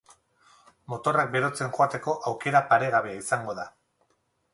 [0.93, 3.67] Motorrak berotzen joateko aukera paregabea izango da.